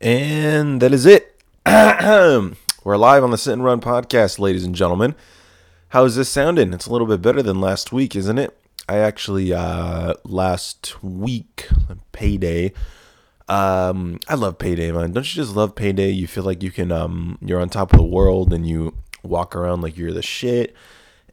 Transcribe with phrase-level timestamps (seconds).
[0.00, 1.40] And that is it.
[1.66, 5.14] We're live on the Sit and Run podcast, ladies and gentlemen.
[5.88, 6.74] How's this sounding?
[6.74, 8.54] It's a little bit better than last week, isn't it?
[8.88, 11.68] I actually uh last week,
[12.12, 12.74] payday.
[13.48, 15.12] Um I love payday, man.
[15.12, 16.10] Don't you just love payday?
[16.10, 19.56] You feel like you can um you're on top of the world and you walk
[19.56, 20.76] around like you're the shit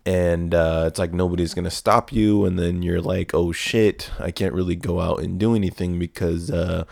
[0.05, 4.32] and uh, it's like nobody's gonna stop you and then you're like oh shit i
[4.32, 6.84] can't really go out and do anything because uh,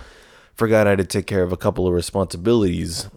[0.55, 3.09] forgot i had to take care of a couple of responsibilities.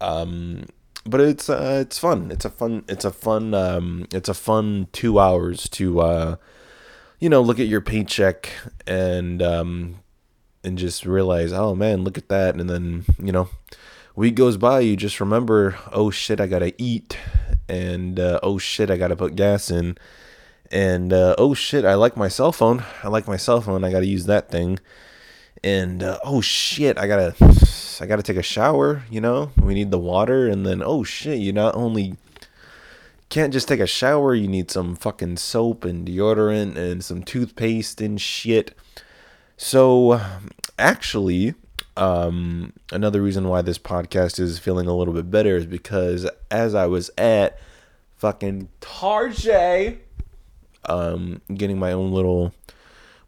[0.00, 0.66] Um,
[1.04, 2.30] but it's uh, it's fun.
[2.30, 6.36] It's a fun it's a fun um, it's a fun two hours to uh,
[7.20, 8.50] you know look at your paycheck
[8.86, 10.00] and um,
[10.64, 12.56] and just realize oh man look at that.
[12.56, 13.48] And then you know
[14.14, 17.16] week goes by you just remember oh shit i gotta eat.
[17.68, 19.98] And uh, oh shit, I gotta put gas in,
[20.70, 22.84] and uh, oh shit, I like my cell phone.
[23.02, 23.82] I like my cell phone.
[23.82, 24.78] I gotta use that thing,
[25.62, 27.34] and uh, oh shit, I gotta,
[28.00, 29.02] I gotta take a shower.
[29.10, 32.16] You know, we need the water, and then oh shit, you not only
[33.28, 38.00] can't just take a shower, you need some fucking soap and deodorant and some toothpaste
[38.00, 38.76] and shit.
[39.56, 40.20] So,
[40.78, 41.54] actually,
[41.96, 46.74] um, another reason why this podcast is feeling a little bit better is because as
[46.74, 47.58] I was at
[48.16, 49.98] fucking Tarjay,
[50.84, 52.54] um, getting my own little,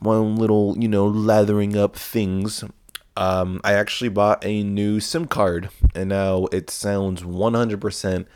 [0.01, 2.65] my own little, you know, lathering up things.
[3.17, 8.27] Um, I actually bought a new SIM card, and now it sounds 100%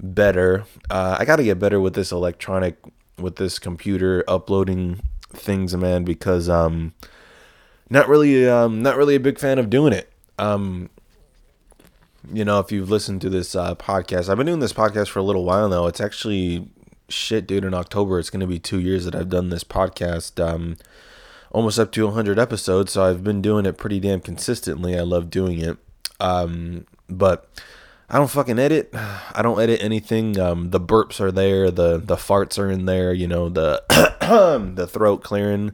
[0.00, 0.64] better.
[0.88, 2.78] Uh, I got to get better with this electronic,
[3.18, 6.94] with this computer uploading things, man, because um,
[7.90, 10.12] not really um not really a big fan of doing it.
[10.38, 10.90] Um
[12.32, 15.18] you know, if you've listened to this uh, podcast, I've been doing this podcast for
[15.18, 15.86] a little while now.
[15.86, 16.70] It's actually
[17.10, 17.66] shit, dude.
[17.66, 20.42] In October, it's gonna be two years that I've done this podcast.
[20.42, 20.76] Um,
[21.54, 24.98] almost up to 100 episodes, so I've been doing it pretty damn consistently.
[24.98, 25.78] I love doing it.
[26.20, 27.48] Um, but
[28.10, 28.90] I don't fucking edit.
[28.94, 30.38] I don't edit anything.
[30.38, 31.70] Um, the burps are there.
[31.70, 33.14] The the farts are in there.
[33.14, 33.82] You know the
[34.74, 35.72] the throat clearing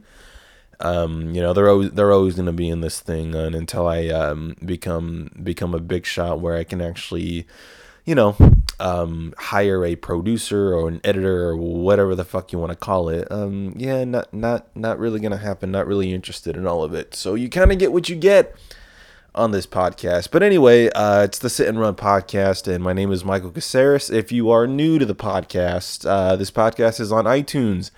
[0.81, 3.87] um, you know they're always they're always going to be in this thing and until
[3.87, 7.45] I um, become become a big shot where I can actually
[8.05, 8.35] you know
[8.81, 13.09] um, hire a producer or an editor or whatever the fuck you want to call
[13.09, 16.93] it um, yeah not not not really to happen not really interested in all of
[16.93, 18.55] it so you kind of get what you get
[19.33, 23.11] on this podcast but anyway uh, it's the sit and run podcast and my name
[23.11, 27.25] is michael caceres if you are new to the podcast uh, this podcast is on
[27.25, 27.91] itunes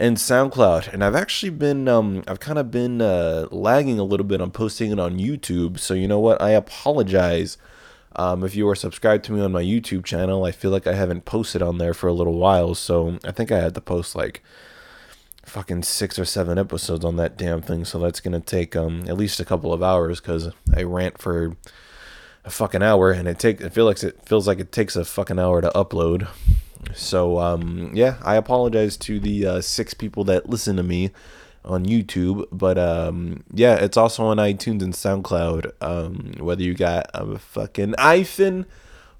[0.00, 0.92] and SoundCloud.
[0.92, 4.50] And I've actually been, um, I've kind of been uh, lagging a little bit on
[4.50, 5.78] posting it on YouTube.
[5.78, 6.40] So you know what?
[6.40, 7.58] I apologize.
[8.16, 10.94] Um, if you are subscribed to me on my YouTube channel, I feel like I
[10.94, 12.74] haven't posted on there for a little while.
[12.74, 14.42] So I think I had to post like
[15.44, 17.84] fucking six or seven episodes on that damn thing.
[17.84, 21.56] So that's gonna take um at least a couple of hours because I rant for
[22.44, 25.04] a fucking hour and it take it feels like it feels like it takes a
[25.04, 26.28] fucking hour to upload.
[26.94, 31.10] So um, yeah, I apologize to the uh, six people that listen to me
[31.64, 35.72] on YouTube, but um, yeah, it's also on iTunes and SoundCloud.
[35.80, 38.66] Um, whether you got a fucking iPhone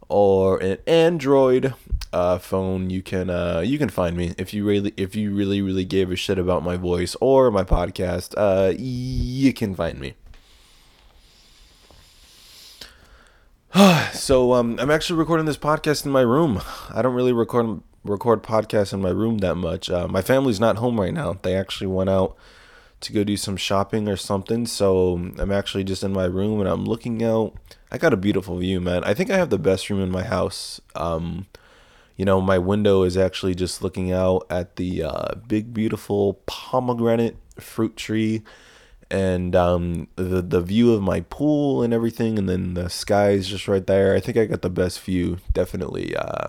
[0.09, 1.75] or an Android
[2.13, 5.63] uh, phone, you can uh, you can find me if you really if you really
[5.63, 8.35] really gave a shit about my voice or my podcast.
[8.37, 10.15] Uh, you can find me.
[14.13, 16.61] so um, I'm actually recording this podcast in my room.
[16.93, 19.91] I don't really record record podcasts in my room that much.
[19.91, 21.35] Uh, my family's not home right now.
[21.43, 22.37] They actually went out
[23.01, 24.67] to go do some shopping or something.
[24.67, 27.55] So I'm actually just in my room and I'm looking out.
[27.91, 29.05] I got a beautiful view, man.
[29.05, 30.81] I think I have the best room in my house.
[30.95, 31.47] Um,
[32.17, 37.37] you know, my window is actually just looking out at the uh, big, beautiful pomegranate
[37.59, 38.43] fruit tree
[39.11, 43.49] and um, the the view of my pool and everything, and then the sky is
[43.49, 44.15] just right there.
[44.15, 46.49] I think I got the best view, definitely, uh,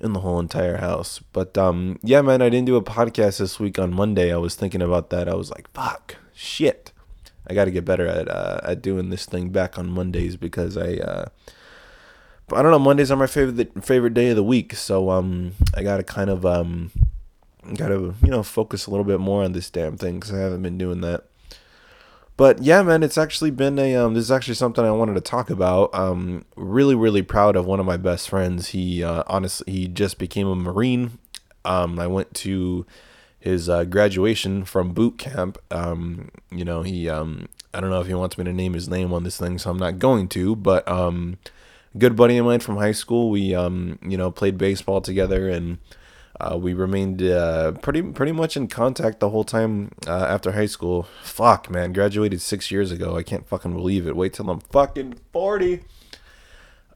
[0.00, 1.20] in the whole entire house.
[1.32, 4.32] But um, yeah, man, I didn't do a podcast this week on Monday.
[4.32, 5.28] I was thinking about that.
[5.28, 6.92] I was like, fuck, shit.
[7.48, 10.76] I got to get better at uh, at doing this thing back on Mondays because
[10.76, 10.94] I.
[10.94, 11.26] Uh,
[12.52, 12.78] I don't know.
[12.78, 16.46] Mondays are my favorite favorite day of the week, so um, I gotta kind of
[16.46, 16.92] um,
[17.74, 20.62] gotta you know focus a little bit more on this damn thing because I haven't
[20.62, 21.24] been doing that.
[22.36, 25.22] But yeah, man, it's actually been a um, this is actually something I wanted to
[25.22, 25.94] talk about.
[25.94, 28.68] Um, really, really proud of one of my best friends.
[28.68, 31.18] He uh, honestly he just became a Marine.
[31.64, 32.84] Um, I went to
[33.40, 35.56] his uh, graduation from boot camp.
[35.70, 38.88] Um, you know, he um, I don't know if he wants me to name his
[38.88, 40.54] name on this thing, so I'm not going to.
[40.56, 41.38] But um,
[41.96, 43.30] good buddy of mine from high school.
[43.30, 45.78] We um, you know played baseball together and
[46.38, 50.66] Uh, we remained uh, pretty pretty much in contact the whole time uh, after high
[50.66, 51.04] school.
[51.22, 53.16] Fuck, man, graduated six years ago.
[53.16, 54.16] I can't fucking believe it.
[54.16, 55.82] Wait till I'm fucking forty.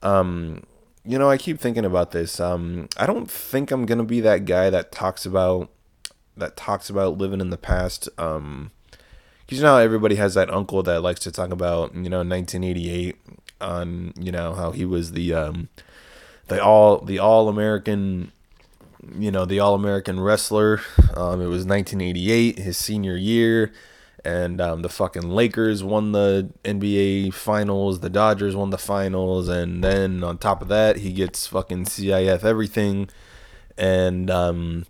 [0.03, 0.63] Um,
[1.03, 2.39] you know, I keep thinking about this.
[2.39, 5.69] Um, I don't think I'm gonna be that guy that talks about
[6.37, 8.09] that talks about living in the past.
[8.19, 8.71] Um,
[9.51, 13.17] you know everybody has that uncle that likes to talk about you know 1988
[13.59, 15.67] on you know how he was the um
[16.47, 18.31] the all the all American
[19.17, 20.81] you know the all American wrestler.
[21.15, 23.71] Um, it was 1988, his senior year
[24.23, 29.83] and um, the fucking Lakers won the NBA finals, the Dodgers won the finals, and
[29.83, 33.09] then on top of that, he gets fucking CIF everything,
[33.77, 34.85] and um,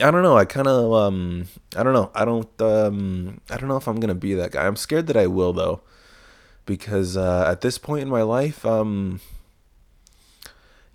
[0.00, 0.36] I don't know.
[0.36, 1.46] I kind of um,
[1.76, 2.10] I don't know.
[2.14, 4.66] I don't um, I don't know if I'm gonna be that guy.
[4.66, 5.80] I'm scared that I will though,
[6.66, 9.20] because uh, at this point in my life, um,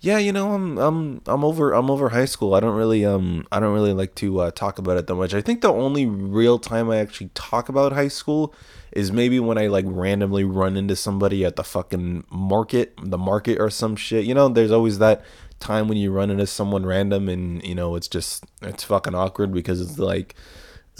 [0.00, 2.54] yeah, you know, I'm I'm I'm over I'm over high school.
[2.54, 5.34] I don't really um I don't really like to uh, talk about it that much.
[5.34, 8.54] I think the only real time I actually talk about high school
[8.92, 13.60] is maybe when I like randomly run into somebody at the fucking market, the market
[13.60, 14.24] or some shit.
[14.24, 15.22] You know, there's always that
[15.60, 19.52] time when you run into someone random and you know it's just it's fucking awkward
[19.52, 20.34] because it's like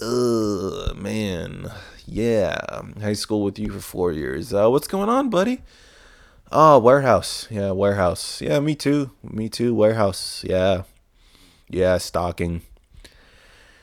[0.03, 1.71] Ugh, man.
[2.07, 2.59] Yeah.
[3.01, 4.53] High school with you for four years.
[4.53, 5.61] Uh, what's going on, buddy?
[6.53, 7.47] Oh, warehouse.
[7.51, 8.41] Yeah, warehouse.
[8.41, 9.11] Yeah, me too.
[9.23, 9.75] Me too.
[9.75, 10.45] Warehouse.
[10.47, 10.83] Yeah.
[11.69, 12.63] Yeah, stocking.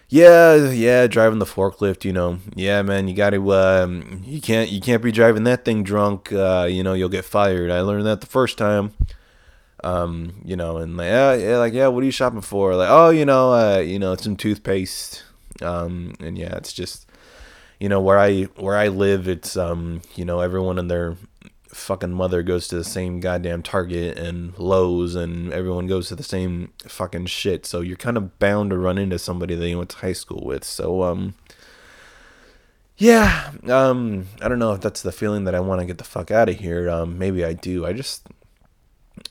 [0.09, 2.39] Yeah, yeah, driving the forklift, you know.
[2.55, 6.31] Yeah, man, you got to um you can't you can't be driving that thing drunk,
[6.31, 7.71] uh, you know, you'll get fired.
[7.71, 8.93] I learned that the first time.
[9.83, 12.75] Um, you know, and like yeah, yeah, like yeah, what are you shopping for?
[12.75, 15.23] Like, oh, you know, uh, you know, some toothpaste.
[15.61, 17.07] Um, and yeah, it's just
[17.79, 21.15] you know, where I where I live, it's um, you know, everyone and their
[21.69, 26.23] fucking mother goes to the same goddamn Target and Lowe's and everyone goes to the
[26.23, 27.65] same fucking shit.
[27.65, 30.43] So you're kind of bound to run into somebody that you went to high school
[30.45, 30.63] with.
[30.63, 31.35] So um
[32.97, 36.03] yeah, um I don't know if that's the feeling that I want to get the
[36.03, 36.89] fuck out of here.
[36.89, 37.85] Um maybe I do.
[37.85, 38.27] I just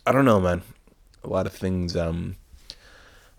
[0.06, 0.62] I don't know, man.
[1.24, 2.36] A lot of things um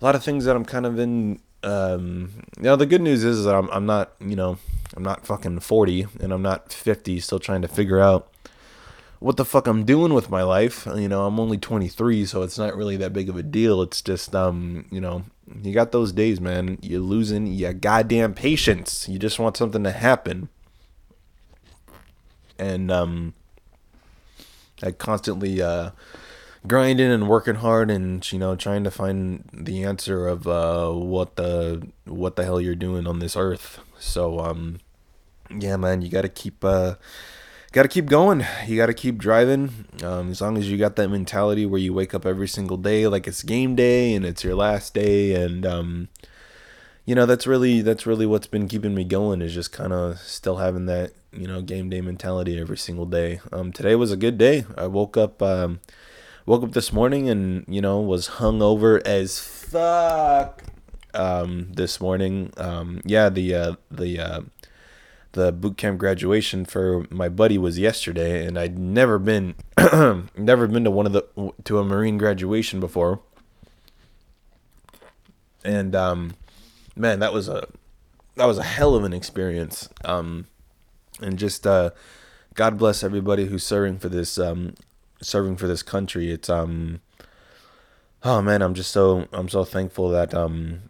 [0.02, 3.24] a lot of things that I'm kind of in um you know the good news
[3.24, 4.58] is that I'm I'm not, you know,
[4.96, 8.32] I'm not fucking 40 and I'm not 50 still trying to figure out
[9.20, 10.88] what the fuck I'm doing with my life.
[10.96, 13.82] You know, I'm only 23, so it's not really that big of a deal.
[13.82, 15.24] It's just, um, you know,
[15.62, 16.78] you got those days, man.
[16.82, 19.08] You're losing your goddamn patience.
[19.10, 20.50] You just want something to happen.
[22.60, 23.34] And, um,
[24.84, 25.92] I constantly, uh,
[26.68, 31.36] grinding and working hard and you know trying to find the answer of uh what
[31.36, 34.80] the what the hell you're doing on this earth so um
[35.60, 36.96] yeah man you got to keep uh
[37.78, 38.44] got to keep going.
[38.66, 39.86] You got to keep driving.
[40.02, 43.06] Um, as long as you got that mentality where you wake up every single day
[43.06, 46.08] like it's game day and it's your last day, and um,
[47.06, 50.18] you know that's really that's really what's been keeping me going is just kind of
[50.18, 53.42] still having that you know game day mentality every single day.
[53.52, 54.66] Um, today was a good day.
[54.76, 55.80] I woke up um,
[56.48, 60.64] woke up this morning and you know was hungover as fuck.
[61.14, 64.42] Um, this morning, um, yeah, the uh, the uh,
[65.34, 69.56] the boot camp graduation for my buddy was yesterday, and I'd never been
[70.38, 73.22] never been to one of the to a Marine graduation before.
[75.64, 76.36] And um,
[76.96, 77.68] man, that was a
[78.36, 79.90] that was a hell of an experience.
[80.06, 80.48] Um,
[81.22, 81.92] and just uh,
[82.54, 84.76] God bless everybody who's serving for this um,
[85.22, 86.32] serving for this country.
[86.32, 87.02] It's um,
[88.24, 90.84] oh man, I'm just so I'm so thankful that um,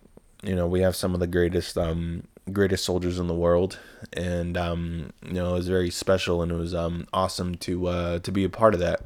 [0.44, 3.80] you know we have some of the greatest um greatest soldiers in the world,
[4.14, 8.20] and um, you know it was very special and it was um, awesome to uh,
[8.20, 9.02] to be a part of that.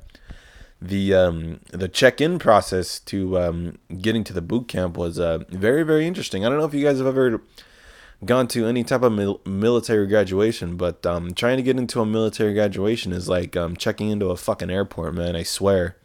[0.82, 5.40] The um, the check in process to um, getting to the boot camp was uh,
[5.50, 6.46] very very interesting.
[6.46, 7.42] I don't know if you guys have ever
[8.24, 12.06] gone to any type of mil- military graduation, but um, trying to get into a
[12.06, 15.36] military graduation is like um, checking into a fucking airport, man.
[15.36, 15.98] I swear.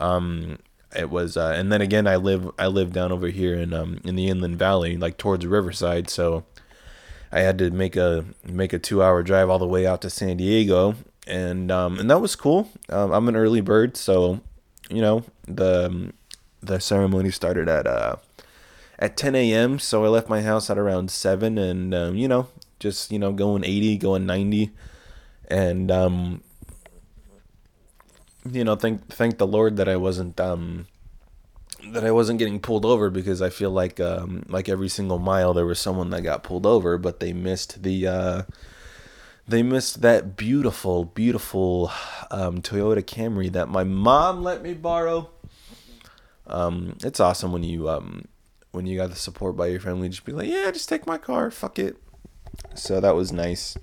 [0.00, 0.58] Um,
[0.96, 4.00] it was uh, and then again i live i live down over here in um
[4.04, 6.44] in the inland valley like towards riverside so
[7.32, 10.10] i had to make a make a two hour drive all the way out to
[10.10, 10.94] san diego.
[11.26, 12.70] And um and that was cool.
[12.88, 14.40] Um, i'm an early bird so
[14.88, 16.12] you know the um,
[16.62, 18.16] the ceremony started at uh
[18.98, 22.48] at 10 a.m so i left my house at around 7 and um, you know
[22.80, 24.70] just you know going 80 going 90
[25.48, 26.42] and um
[28.52, 30.86] you know, thank thank the Lord that I wasn't um
[31.92, 35.54] that I wasn't getting pulled over because I feel like um like every single mile
[35.54, 38.42] there was someone that got pulled over, but they missed the uh
[39.48, 41.90] they missed that beautiful, beautiful
[42.30, 45.30] um, Toyota Camry that my mom let me borrow.
[46.46, 48.26] Um, it's awesome when you um,
[48.72, 51.16] when you got the support by your family, just be like, yeah, just take my
[51.16, 51.96] car, fuck it.
[52.74, 53.76] So that was nice.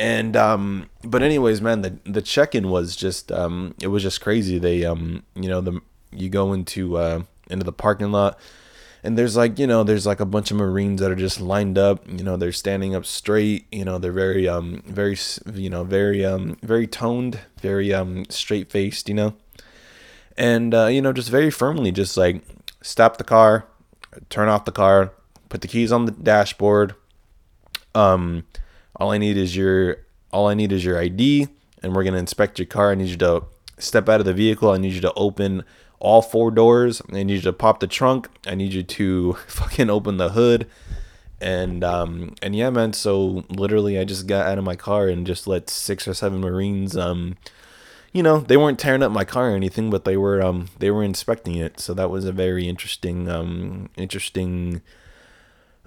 [0.00, 4.20] And um, but anyways, man, the the check in was just um, it was just
[4.20, 4.58] crazy.
[4.58, 5.80] They um, you know, the
[6.16, 8.38] you go into uh into the parking lot
[9.02, 11.76] and there's like you know there's like a bunch of marines that are just lined
[11.76, 15.16] up you know they're standing up straight you know they're very um very
[15.52, 19.34] you know very um very toned very um straight faced you know?
[20.36, 22.42] And uh, you know just very firmly just like
[22.82, 23.66] stop the car
[24.30, 25.12] turn off the car
[25.48, 26.94] put the keys on the dashboard
[27.94, 28.44] um
[28.96, 29.98] all i need is your
[30.32, 31.48] all i need is your id
[31.84, 32.90] and we're going to inspect your car.
[32.90, 33.44] I need you to
[33.78, 34.70] step out of the vehicle.
[34.70, 35.64] I need you to open
[36.04, 37.00] all four doors.
[37.10, 38.28] I need you to pop the trunk.
[38.46, 40.68] I need you to fucking open the hood.
[41.40, 42.92] And um and yeah, man.
[42.92, 46.40] So literally, I just got out of my car and just let six or seven
[46.40, 47.36] Marines um
[48.12, 50.90] you know they weren't tearing up my car or anything but they were um they
[50.90, 54.80] were inspecting it so that was a very interesting um interesting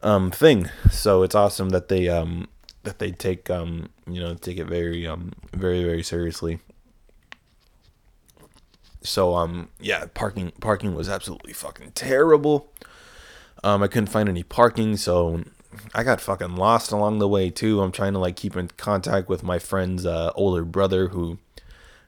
[0.04, 2.48] um thing so it's awesome that they um
[2.84, 6.60] that they take um you know take it very um very very seriously
[9.08, 12.72] so um yeah, parking parking was absolutely fucking terrible.
[13.64, 15.44] Um I couldn't find any parking, so
[15.94, 17.82] I got fucking lost along the way too.
[17.82, 21.38] I'm trying to like keep in contact with my friend's uh, older brother who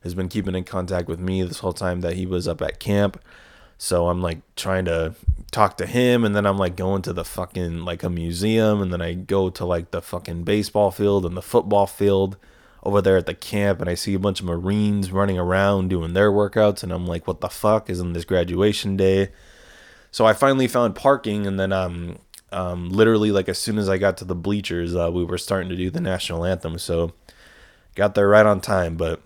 [0.03, 2.79] has been keeping in contact with me this whole time that he was up at
[2.79, 3.21] camp.
[3.77, 5.15] So I'm like trying to
[5.51, 8.91] talk to him and then I'm like going to the fucking like a museum and
[8.91, 12.37] then I go to like the fucking baseball field and the football field
[12.83, 16.13] over there at the camp and I see a bunch of Marines running around doing
[16.13, 17.89] their workouts and I'm like, what the fuck?
[17.89, 19.29] Isn't this graduation day?
[20.11, 22.19] So I finally found parking and then um
[22.51, 25.69] um literally like as soon as I got to the bleachers, uh, we were starting
[25.69, 26.79] to do the national anthem.
[26.79, 27.13] So
[27.95, 29.21] got there right on time, but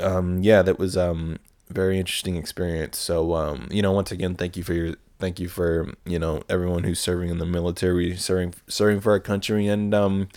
[0.00, 1.38] um yeah, that was um
[1.70, 2.98] very interesting experience.
[2.98, 6.42] So um you know, once again, thank you for your thank you for, you know,
[6.48, 10.28] everyone who's serving in the military, serving serving for our country and um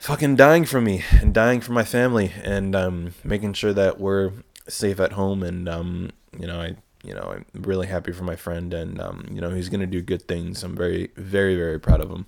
[0.00, 4.32] fucking dying for me and dying for my family and um, making sure that we're
[4.66, 8.34] safe at home and um, you know I you know I'm really happy for my
[8.34, 10.64] friend and um, you know he's gonna do good things.
[10.64, 12.26] I'm very very very proud of him.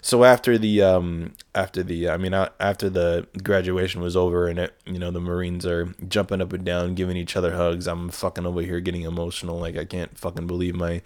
[0.00, 4.74] So after the um after the I mean after the graduation was over and it
[4.86, 7.88] you know the Marines are jumping up and down giving each other hugs.
[7.88, 11.02] I'm fucking over here getting emotional like I can't fucking believe my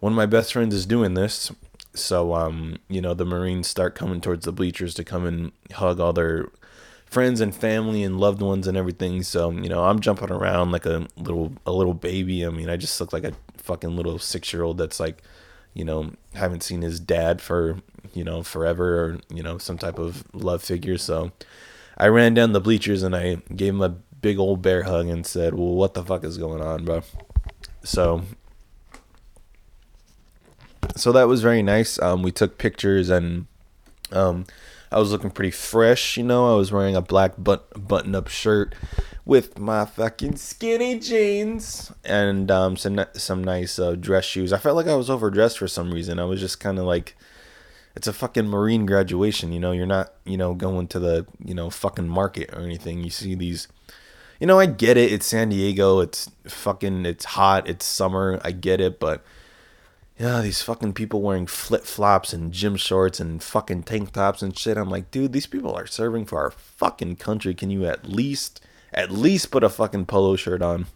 [0.00, 1.52] one of my best friends is doing this
[1.98, 6.00] so, um, you know, the Marines start coming towards the bleachers to come and hug
[6.00, 6.48] all their
[7.06, 9.22] friends and family and loved ones and everything.
[9.22, 12.44] So, you know, I'm jumping around like a little a little baby.
[12.44, 15.22] I mean, I just look like a fucking little six year old that's like,
[15.74, 17.78] you know, haven't seen his dad for,
[18.14, 20.98] you know, forever or, you know, some type of love figure.
[20.98, 21.32] So
[21.96, 25.26] I ran down the bleachers and I gave him a big old bear hug and
[25.26, 27.02] said, Well, what the fuck is going on, bro?
[27.84, 28.22] So
[30.96, 31.98] so that was very nice.
[32.00, 33.46] Um, we took pictures and
[34.12, 34.46] um,
[34.90, 36.16] I was looking pretty fresh.
[36.16, 38.74] You know, I was wearing a black but- button up shirt
[39.24, 44.52] with my fucking skinny jeans and um, some some nice uh, dress shoes.
[44.52, 46.18] I felt like I was overdressed for some reason.
[46.18, 47.14] I was just kind of like,
[47.94, 49.52] it's a fucking marine graduation.
[49.52, 53.04] You know, you're not you know going to the you know fucking market or anything.
[53.04, 53.68] You see these.
[54.40, 55.12] You know, I get it.
[55.12, 55.98] It's San Diego.
[56.00, 57.04] It's fucking.
[57.04, 57.68] It's hot.
[57.68, 58.40] It's summer.
[58.44, 59.24] I get it, but
[60.18, 64.58] yeah, these fucking people wearing flip flops and gym shorts and fucking tank tops and
[64.58, 64.76] shit.
[64.76, 67.54] I'm like, dude, these people are serving for our fucking country.
[67.54, 68.60] Can you at least,
[68.92, 70.86] at least put a fucking polo shirt on?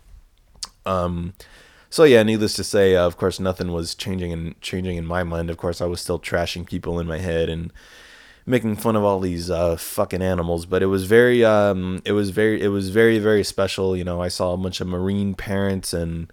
[0.84, 1.34] Um,
[1.88, 5.22] so yeah, needless to say, uh, of course, nothing was changing and changing in my
[5.22, 5.50] mind.
[5.50, 7.72] Of course, I was still trashing people in my head and
[8.44, 10.66] making fun of all these uh, fucking animals.
[10.66, 13.96] But it was very, um, it was very, it was very, very special.
[13.96, 16.32] You know, I saw a bunch of Marine parents and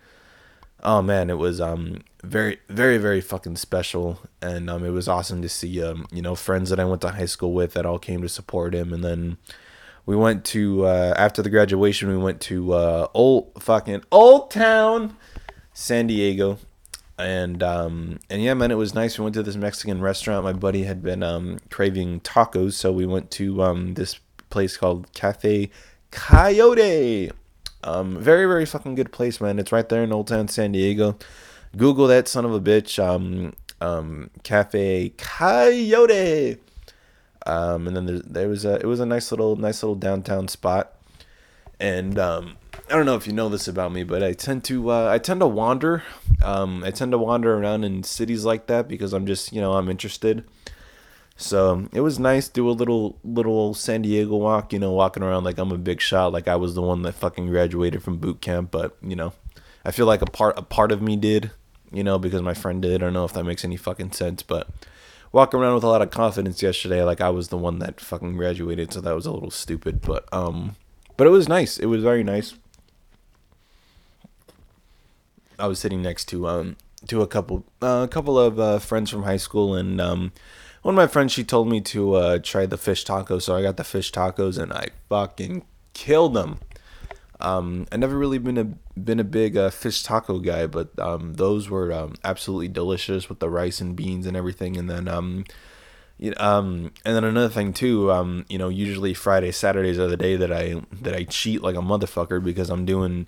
[0.83, 5.41] oh man, it was um very very very fucking special, and um it was awesome
[5.41, 7.99] to see um you know friends that I went to high school with that all
[7.99, 9.37] came to support him, and then
[10.05, 15.15] we went to uh, after the graduation we went to uh, old fucking Old Town,
[15.73, 16.57] San Diego.
[17.17, 19.19] And um and yeah man it was nice.
[19.19, 20.45] We went to this Mexican restaurant.
[20.45, 22.73] My buddy had been um craving tacos.
[22.73, 24.19] So we went to um this
[24.49, 25.69] place called Cafe
[26.11, 27.31] Coyote
[27.83, 29.59] um, very, very fucking good place, man.
[29.59, 31.17] It's right there in Old Town San Diego.
[31.77, 33.03] Google that son of a bitch.
[33.03, 36.57] Um, um, Cafe Coyote.
[37.45, 40.47] Um, and then there, there was a, it was a nice little, nice little downtown
[40.47, 40.95] spot.
[41.79, 42.57] And um,
[42.89, 45.17] I don't know if you know this about me, but I tend to, uh, I
[45.17, 46.03] tend to wander.
[46.43, 49.73] Um, I tend to wander around in cities like that because I'm just, you know,
[49.73, 50.43] I'm interested.
[51.39, 55.45] So it was nice do a little little San Diego walk, you know, walking around
[55.45, 58.41] like I'm a big shot, like I was the one that fucking graduated from boot
[58.41, 58.71] camp.
[58.71, 59.31] But you know,
[59.85, 61.51] I feel like a part a part of me did,
[61.93, 62.95] you know, because my friend did.
[62.95, 64.67] I don't know if that makes any fucking sense, but
[65.31, 68.35] walking around with a lot of confidence yesterday, like I was the one that fucking
[68.35, 70.75] graduated, so that was a little stupid, but um,
[71.15, 71.79] but it was nice.
[71.79, 72.55] It was very nice.
[75.57, 76.75] I was sitting next to um
[77.07, 80.33] to a couple uh, a couple of uh, friends from high school, and um,
[80.81, 83.61] one of my friends she told me to uh, try the fish tacos, so I
[83.61, 86.59] got the fish tacos, and I fucking killed them.
[87.41, 88.65] Um, I never really been a
[88.99, 93.39] been a big uh, fish taco guy, but um, those were um, absolutely delicious with
[93.39, 94.75] the rice and beans and everything.
[94.75, 95.45] And then, um,
[96.17, 100.17] you um, and then another thing too, um, you know, usually Friday, Saturdays are the
[100.17, 103.27] day that I that I cheat like a motherfucker because I'm doing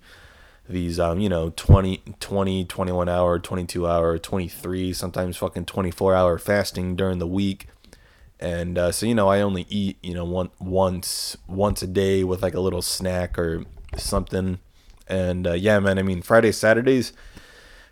[0.70, 6.38] these, um, you know, 20, 20, 21 hour, 22 hour, 23, sometimes fucking 24 hour
[6.38, 7.68] fasting during the week.
[8.40, 12.24] And uh, so you know, I only eat you know one once once a day
[12.24, 13.66] with like a little snack or
[13.98, 14.58] something.
[15.08, 17.14] And uh, yeah, man, I mean, Friday, Saturdays,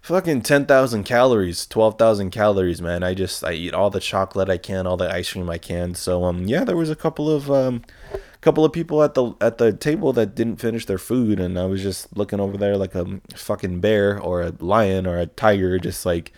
[0.01, 3.03] fucking 10,000 calories, 12,000 calories, man.
[3.03, 5.95] I just, I eat all the chocolate I can, all the ice cream I can.
[5.95, 7.83] So, um, yeah, there was a couple of, um,
[8.41, 11.65] couple of people at the at the table that didn't finish their food and I
[11.65, 15.77] was just looking over there like a fucking bear or a lion or a tiger
[15.77, 16.31] just like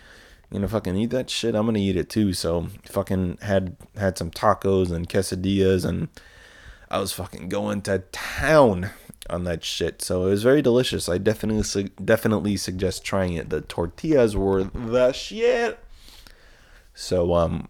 [0.50, 4.18] you know fucking eat that shit I'm to eat it too so fucking had had
[4.18, 6.08] some tacos and quesadillas and
[6.90, 8.90] I was fucking going to town
[9.30, 10.02] on that shit.
[10.02, 11.08] So it was very delicious.
[11.08, 13.48] I definitely definitely suggest trying it.
[13.48, 15.78] The tortillas were the shit.
[16.94, 17.68] So um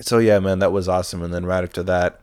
[0.00, 1.22] so yeah, man, that was awesome.
[1.22, 2.20] And then right after that,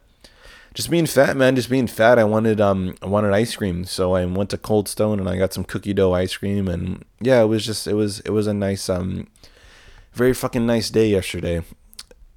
[0.74, 2.18] just being fat, man, just being fat.
[2.18, 3.86] I wanted um I wanted ice cream.
[3.86, 7.06] So I went to Cold Stone and I got some cookie dough ice cream and
[7.22, 9.28] yeah, it was just it was it was a nice um
[10.14, 11.64] very fucking nice day yesterday.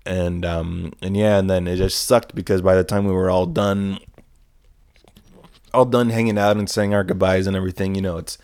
[0.05, 3.31] And um and yeah, and then it just sucked because by the time we were
[3.31, 3.99] all done
[5.73, 8.39] all done hanging out and saying our goodbyes and everything, you know, it's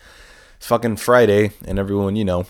[0.59, 2.45] fucking Friday and everyone, you know,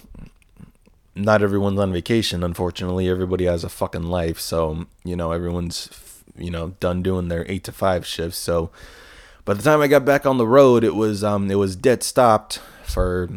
[1.16, 3.08] not everyone's on vacation, unfortunately.
[3.08, 4.40] Everybody has a fucking life.
[4.40, 5.90] So, you know, everyone's,
[6.38, 8.38] you know, done doing their eight to five shifts.
[8.38, 8.72] So
[9.46, 12.04] by the time I got back on the road, it was, um, it was dead
[12.04, 13.30] stopped for,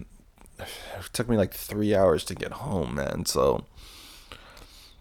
[0.59, 3.27] it took me like three hours to get home, man.
[3.27, 3.65] So,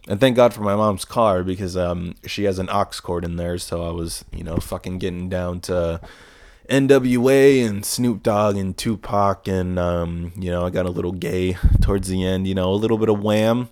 [0.08, 3.38] and thank God for my mom's car because, um, she has an aux cord in
[3.38, 3.58] there.
[3.58, 6.01] So I was, you know, fucking getting down to,
[6.69, 11.58] NWA and Snoop Dogg and Tupac and um, you know I got a little gay
[11.81, 12.47] towards the end.
[12.47, 13.69] You know a little bit of Wham,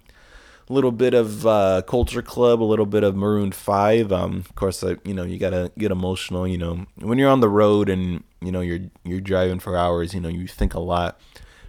[0.70, 4.12] little bit of uh, Culture Club, a little bit of Maroon Five.
[4.12, 6.48] Um, of course, you know you gotta get emotional.
[6.48, 10.14] You know when you're on the road and you know you're you're driving for hours.
[10.14, 11.20] You know you think a lot.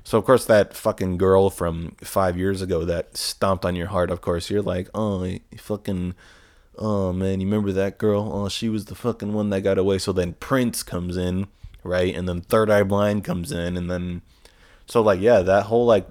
[0.05, 4.11] So of course that fucking girl from five years ago that stomped on your heart.
[4.11, 5.27] Of course you're like, oh,
[5.57, 6.15] fucking
[6.79, 8.31] oh man, you remember that girl?
[8.33, 9.99] Oh, she was the fucking one that got away.
[9.99, 11.47] So then Prince comes in,
[11.83, 12.15] right?
[12.15, 14.23] And then Third Eye Blind comes in, and then
[14.87, 16.07] so like yeah, that whole like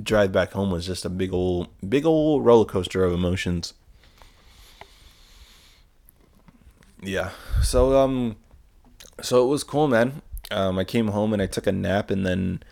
[0.00, 3.74] drive back home was just a big old big old roller coaster of emotions.
[7.02, 7.30] Yeah.
[7.62, 8.36] So um
[9.20, 10.22] so it was cool, man.
[10.50, 12.62] Um I came home and I took a nap and then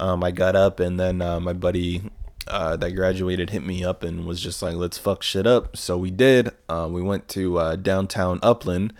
[0.00, 2.10] um I got up and then uh, my buddy
[2.48, 5.76] uh, that graduated hit me up and was just like, let's fuck shit up.
[5.76, 6.50] So we did.
[6.68, 8.92] Uh, we went to uh, downtown Upland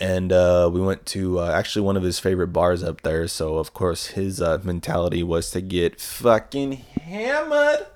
[0.00, 3.26] and uh, we went to uh, actually one of his favorite bars up there.
[3.28, 7.86] So, of course, his uh, mentality was to get fucking hammered.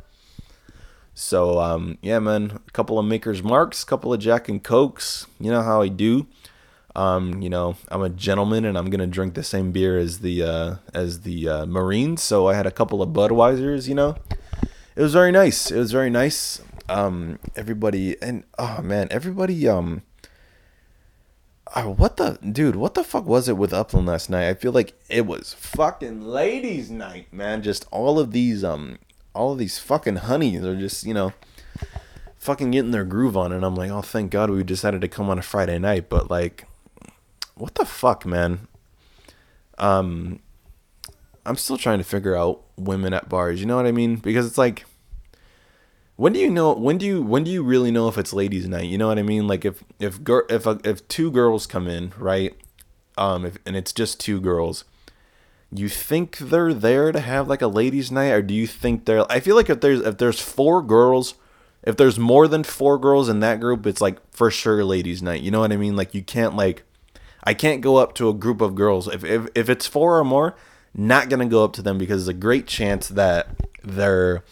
[1.15, 5.27] So, um, yeah, man, a couple of Maker's Marks, a couple of Jack and Cokes.
[5.39, 6.27] You know how I do.
[6.95, 10.79] Um, you know, I'm a gentleman and I'm gonna drink the same beer as the
[10.93, 12.23] as the Marines.
[12.23, 14.17] So I had a couple of Budweisers, you know
[14.95, 15.71] it was very nice.
[15.71, 16.61] It was very nice.
[16.89, 19.67] Um, everybody and oh man, everybody.
[19.69, 20.03] Um,
[21.75, 22.77] oh, what the dude?
[22.77, 24.49] What the fuck was it with Upland last night?
[24.49, 27.63] I feel like it was fucking ladies' night, man.
[27.63, 28.99] Just all of these um,
[29.35, 31.33] all of these fucking honeys are just you know,
[32.39, 35.31] fucking getting their groove on, and I'm like, oh, thank God we decided to come
[35.31, 36.09] on a Friday night.
[36.09, 36.67] But like,
[37.55, 38.69] what the fuck, man?
[39.79, 40.41] Um,
[41.45, 43.61] I'm still trying to figure out women at bars.
[43.61, 44.17] You know what I mean?
[44.17, 44.85] Because it's like
[46.17, 48.69] when do you know when do you when do you really know if it's ladies
[48.69, 48.87] night?
[48.87, 49.47] You know what I mean?
[49.47, 52.55] Like if if girl if a, if two girls come in, right?
[53.17, 54.85] Um if, and it's just two girls,
[55.73, 59.31] you think they're there to have like a ladies night or do you think they're
[59.31, 61.35] I feel like if there's if there's four girls,
[61.83, 65.43] if there's more than four girls in that group, it's like for sure ladies night.
[65.43, 65.97] You know what I mean?
[65.97, 66.85] Like you can't like
[67.45, 70.25] I can't go up to a group of girls if if if it's four or
[70.25, 70.55] more,
[70.95, 73.49] not gonna go up to them because there's a great chance that
[73.83, 74.45] they're,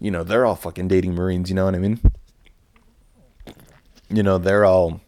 [0.00, 1.48] you know, they're all fucking dating Marines.
[1.48, 2.00] You know what I mean?
[4.08, 5.00] You know, they're all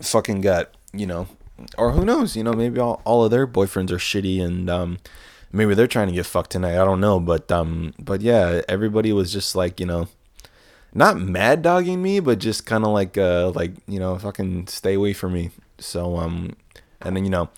[0.00, 1.28] fucking got, you know,
[1.78, 2.36] or who knows?
[2.36, 4.98] You know, maybe all all of their boyfriends are shitty and um,
[5.52, 6.80] maybe they're trying to get fucked tonight.
[6.80, 10.08] I don't know, but um, but yeah, everybody was just like you know,
[10.94, 14.94] not mad dogging me, but just kind of like uh, like you know, fucking stay
[14.94, 15.50] away from me.
[15.78, 16.56] So um,
[17.00, 17.50] and then you know,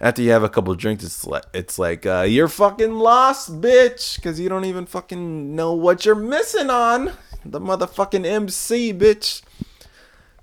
[0.00, 4.16] after you have a couple drinks, it's like it's like uh, you're fucking lost, bitch,
[4.16, 7.12] because you don't even fucking know what you're missing on
[7.44, 9.42] the motherfucking MC, bitch.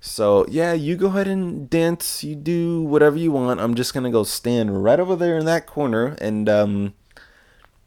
[0.00, 2.22] So yeah, you go ahead and dance.
[2.22, 3.60] You do whatever you want.
[3.60, 6.94] I'm just gonna go stand right over there in that corner, and um,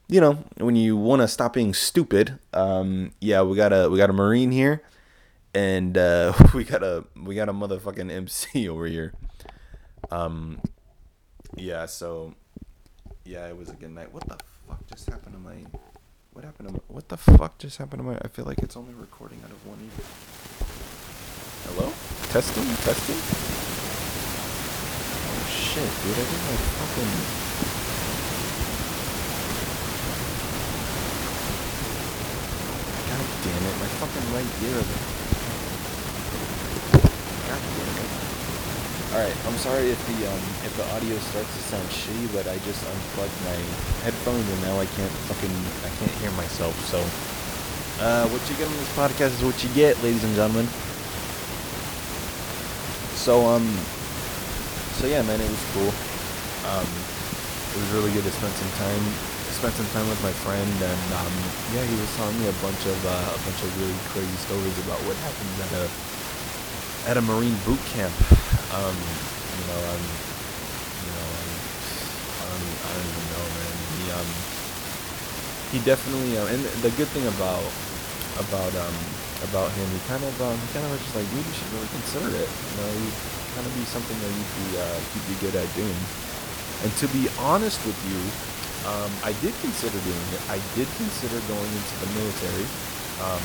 [0.07, 3.97] you know, when you want to stop being stupid, um, yeah, we got a we
[3.97, 4.81] got a marine here,
[5.53, 9.13] and uh, we got a we got a motherfucking MC over here.
[10.09, 10.61] Um,
[11.55, 12.33] yeah, so
[13.25, 14.11] yeah, it was a good night.
[14.13, 15.55] What the fuck just happened to my?
[16.33, 16.79] What happened to my?
[16.87, 18.17] What the fuck just happened to my?
[18.21, 20.05] I feel like it's only recording out of one ear.
[21.67, 21.91] Hello?
[22.29, 22.63] Testing?
[22.85, 23.19] Testing?
[25.27, 26.13] Oh shit, dude!
[26.13, 27.11] I did my fucking.
[33.07, 33.75] God damn it!
[33.79, 34.81] My fucking right ear.
[37.47, 38.26] God damn it.
[39.07, 42.59] Alright, I'm sorry if the um if the audio starts to sound shitty, but I
[42.67, 43.55] just unplugged my
[44.03, 45.55] headphones and now I can't fucking
[45.87, 46.75] I can't hear myself.
[46.91, 46.99] So
[48.03, 50.67] uh what you get on this podcast is what you get, ladies and gentlemen.
[53.15, 53.63] So um
[54.99, 55.91] so yeah man, it was cool.
[56.67, 59.03] Um it was really good to spend some time
[59.55, 61.33] spend some time with my friend and um
[61.71, 64.77] yeah he was telling me a bunch of uh, a bunch of really crazy stories
[64.83, 65.87] about what happens at a
[67.07, 68.11] at a marine boot camp.
[68.75, 71.49] Um, you know, um, you know, um,
[72.35, 73.75] I don't, I don't even know, man.
[73.95, 74.29] He um,
[75.71, 77.63] he definitely, uh, and the good thing about
[78.43, 78.97] about um
[79.47, 81.71] about him, he kind of um, he kind of was just like, dude, you should
[81.79, 82.49] really consider it.
[82.51, 83.09] You know, you
[83.55, 86.01] kind of be something that you'd be uh, you'd be good at doing.
[86.83, 88.19] And to be honest with you,
[88.83, 90.43] um, I did consider doing it.
[90.51, 92.67] I did consider going into the military.
[93.23, 93.43] Um,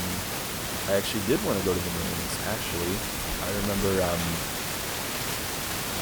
[0.90, 2.34] I actually did want to go to the Marines.
[2.50, 4.22] Actually, I remember um,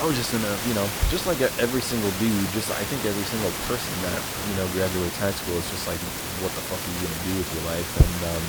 [0.01, 3.05] I was just in a, you know, just like every single dude, just I think
[3.05, 6.01] every single person that you know graduates high school is just like,
[6.41, 7.89] what the fuck are you gonna do with your life?
[8.01, 8.45] And um,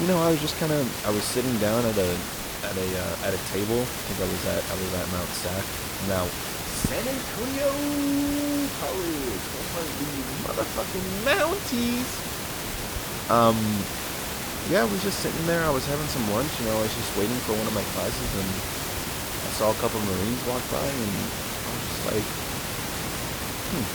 [0.00, 2.10] you know, I was just kind of, I was sitting down at a
[2.64, 3.80] at a uh, at a table.
[3.80, 5.64] I think I was at I was at Mount Sac.
[6.08, 6.32] Mount
[6.88, 7.72] San Antonio
[8.80, 10.08] College, home of the
[10.48, 12.10] motherfucking Mounties.
[13.30, 13.56] Um,
[14.68, 15.64] yeah, I was just sitting there.
[15.64, 16.50] I was having some lunch.
[16.60, 19.78] You know, I was just waiting for one of my classes, and I saw a
[19.80, 22.26] couple of Marines walk by, and I was just like,
[23.72, 23.86] hmm,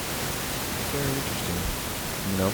[0.95, 1.59] very interesting.
[2.31, 2.51] You know.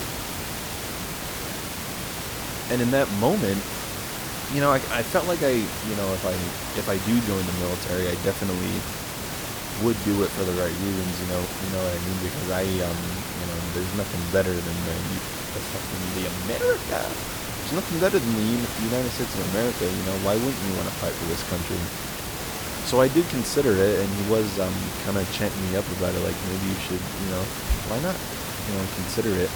[2.71, 3.59] And in that moment,
[4.53, 6.35] you know, I, I felt like I, you know, if I
[6.79, 8.83] if I do join the military, I definitely
[9.83, 11.13] would do it for the right reasons.
[11.23, 12.19] You know, you know what I mean?
[12.21, 13.01] Because I, um,
[13.39, 14.97] you know, there's nothing better than the,
[15.55, 17.30] the fucking the America.
[17.71, 19.87] There's nothing better than the United States of America.
[19.87, 21.79] You know, why wouldn't you want to fight for this country?
[22.83, 24.75] So I did consider it, and he was um,
[25.07, 27.39] kind of chanting me up about it, like maybe you should, you know,
[27.87, 28.11] why not,
[28.67, 29.47] you know, consider it.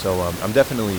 [0.00, 0.96] So um, I'm definitely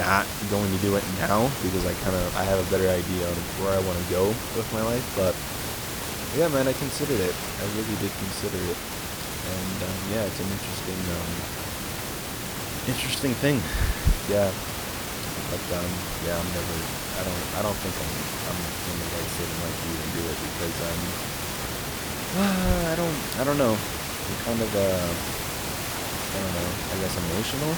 [0.00, 3.28] not going to do it now because I kind of I have a better idea
[3.28, 5.04] on where I want to go with my life.
[5.12, 5.36] But
[6.40, 7.36] yeah, man, I considered it.
[7.36, 11.30] I really did consider it, and um, yeah, it's an interesting, um,
[12.88, 13.60] interesting thing.
[14.32, 14.48] Yeah,
[15.50, 15.90] but um,
[16.26, 16.76] yeah, I'm never.
[17.16, 17.42] I don't.
[17.54, 18.14] I don't think I'm.
[18.50, 21.00] I'm in the right of mind to even do it because um.
[22.90, 23.18] I don't.
[23.38, 23.74] I don't know.
[23.78, 25.10] I'm kind of uh.
[26.26, 26.70] I don't know.
[26.90, 27.72] I guess emotional.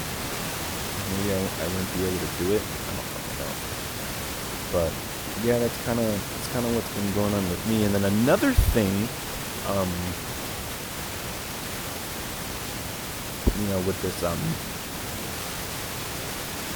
[1.13, 2.63] Maybe I, I wouldn't be able to do it.
[2.65, 3.53] I don't fucking know.
[4.73, 4.93] But
[5.45, 7.85] yeah, that's kind of that's kind of what's been going on with me.
[7.85, 8.93] And then another thing,
[9.69, 9.93] um,
[13.61, 14.41] you know, with this um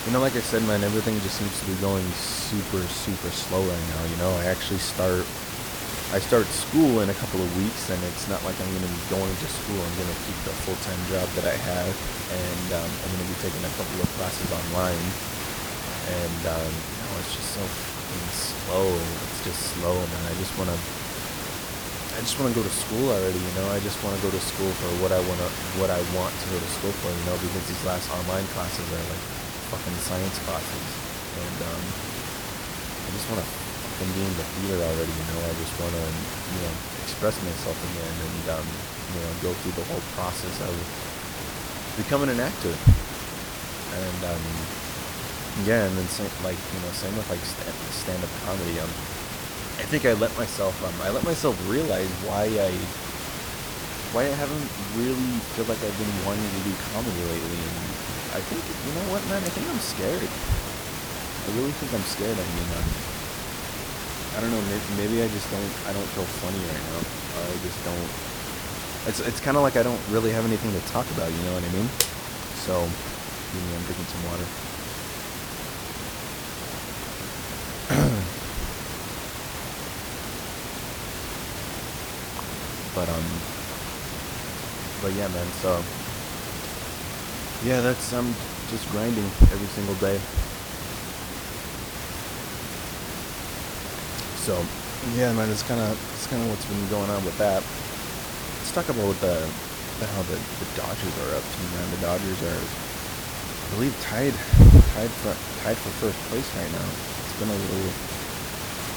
[0.07, 3.62] you know, like I said, man, everything just seems to be going super, super slow
[3.62, 4.03] right now.
[4.11, 5.23] You know, I actually start,
[6.11, 8.91] I start school in a couple of weeks, and it's not like I'm going to
[8.91, 9.79] be going to school.
[9.79, 11.95] I'm going to keep the full time job that I have,
[12.35, 15.07] and um, I'm going to be taking a couple of classes online.
[16.03, 18.91] And um, you know, it's just so fucking slow.
[18.91, 20.23] It's just slow, man.
[20.27, 20.79] I just want to.
[22.12, 23.71] I just want to go to school already, you know.
[23.71, 26.35] I just want to go to school for what I want to, what I want
[26.35, 27.38] to go to school for, you know.
[27.38, 29.41] Because these last online classes are like
[29.72, 30.88] fucking science classes,
[31.40, 31.85] and um,
[33.02, 35.08] I just want to fucking be in the theater already.
[35.16, 36.74] You know, I just want to, you know,
[37.08, 38.66] express myself again, and um,
[39.16, 40.74] you know, go through the whole process of
[41.96, 42.76] becoming an actor.
[43.96, 44.44] And um,
[45.64, 47.40] yeah, and then same, like you know, same with like
[47.92, 48.76] stand up comedy.
[48.76, 48.92] Um,
[49.80, 52.72] I think I let myself um, I let myself realize why I
[54.12, 54.68] why I haven't
[55.00, 57.61] really feel like I've been wanting to do comedy lately.
[57.64, 57.91] And
[58.33, 59.45] I think you know what, man?
[59.45, 60.25] I think I'm scared.
[60.25, 62.33] I really think I'm scared.
[62.33, 62.88] I mean, um,
[64.33, 64.57] I don't know.
[64.73, 65.68] Maybe, maybe I just don't.
[65.85, 67.05] I don't feel funny right now.
[67.45, 68.09] I just don't.
[69.05, 71.29] It's it's kind of like I don't really have anything to talk about.
[71.29, 71.85] You know what I mean?
[72.64, 74.49] So, you know, I'm drinking some water.
[82.97, 83.29] but um,
[85.05, 85.45] but yeah, man.
[85.61, 85.85] So
[87.64, 88.27] yeah, that's I'm
[88.75, 90.18] just grinding every single day.
[94.42, 94.59] So
[95.14, 97.62] yeah, man, it's kind of it's kind of what's been going on with that.
[97.62, 99.38] Let's talk about the,
[100.03, 101.87] the how the, the Dodgers are up to, man.
[101.94, 104.35] The Dodgers are, I believe, tied
[104.98, 106.88] tied for tied for first place right now.
[107.22, 107.90] It's been a little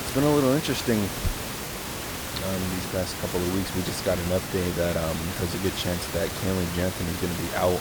[0.01, 3.69] it's been a little interesting um, these past couple of weeks.
[3.78, 7.17] We just got an update that um, there's a good chance that Kenley Jansen is
[7.21, 7.78] going to be out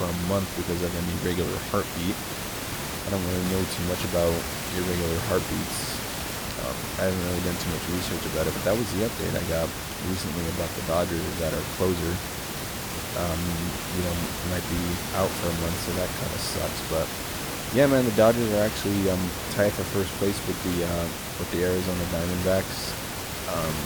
[0.00, 2.16] for a month because of an irregular heartbeat.
[2.16, 4.32] I don't really know too much about
[4.80, 6.00] irregular heartbeats
[6.60, 9.32] um, I haven't really done too much research about it, but that was the update
[9.32, 9.64] I got
[10.12, 12.12] recently about the Dodgers that our closer,
[13.16, 13.42] um,
[13.96, 14.16] you know,
[14.52, 14.82] might be
[15.16, 16.80] out for a month, so that kind of sucks.
[16.92, 17.06] But
[17.72, 19.22] yeah, man, the Dodgers are actually um,
[19.56, 21.06] tied for first place with the uh,
[21.40, 22.92] with the Arizona Diamondbacks.
[23.48, 23.76] Um,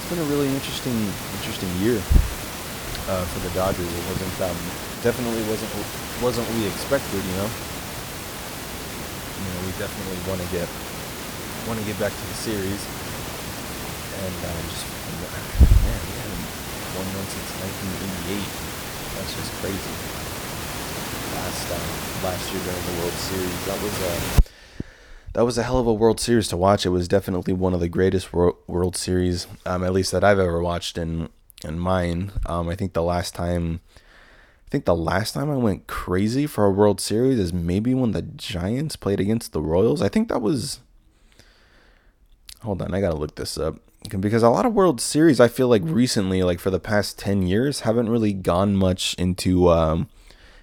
[0.00, 0.96] it's been a really interesting
[1.36, 2.00] interesting year
[3.04, 3.84] uh, for the Dodgers.
[3.84, 4.60] It wasn't um,
[5.02, 5.72] definitely wasn't
[6.20, 7.48] wasn't what we expected, you know.
[9.40, 10.68] You know, we definitely want to get
[11.64, 12.82] want to get back to the series.
[14.20, 16.44] And um, just, man, we haven't
[16.92, 17.50] won one since
[18.28, 18.44] 1988.
[19.16, 19.94] That's just crazy.
[21.32, 21.88] Last um,
[22.20, 24.12] last year during the World Series, that was a
[25.32, 26.84] that was a hell of a World Series to watch.
[26.84, 30.60] It was definitely one of the greatest World Series, um, at least that I've ever
[30.60, 31.30] watched in
[31.64, 32.32] in mine.
[32.44, 33.80] Um, I think the last time.
[34.70, 38.12] I think the last time I went crazy for a World Series is maybe when
[38.12, 40.00] the Giants played against the Royals.
[40.00, 40.78] I think that was
[42.62, 43.80] hold on, I gotta look this up
[44.20, 47.42] because a lot of World Series I feel like recently, like for the past ten
[47.42, 50.08] years, haven't really gone much into um,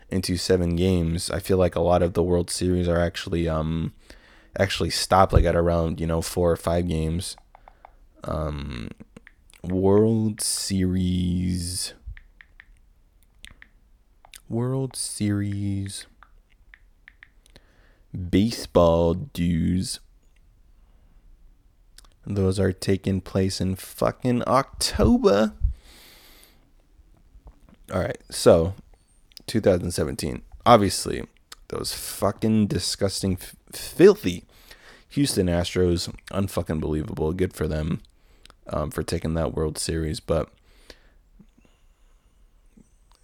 [0.10, 1.30] into seven games.
[1.30, 3.92] I feel like a lot of the World Series are actually um
[4.58, 7.36] actually stopped like at around you know four or five games.
[8.24, 8.88] Um,
[9.66, 11.94] World Series.
[14.50, 16.08] World Series
[18.30, 20.00] baseball dues
[22.28, 25.54] those are taking place in fucking October.
[27.94, 28.74] All right, so
[29.48, 30.42] 2017.
[30.66, 31.26] Obviously,
[31.70, 34.44] those fucking disgusting, f- filthy
[35.10, 37.32] Houston Astros, unfucking believable.
[37.32, 38.02] Good for them
[38.68, 40.50] um, for taking that World Series, but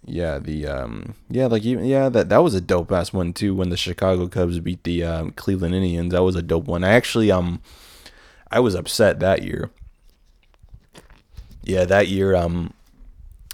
[0.06, 3.54] yeah, the um, yeah, like even yeah, that that was a dope ass one too.
[3.54, 6.84] When the Chicago Cubs beat the um, Cleveland Indians, that was a dope one.
[6.84, 7.62] I actually um
[8.50, 9.70] I was upset that year.
[11.62, 12.74] Yeah, that year, um,